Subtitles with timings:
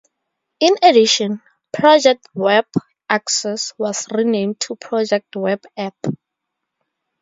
[0.61, 2.65] In addition, "Project Web
[3.07, 5.95] Access" was renamed to "Project Web App".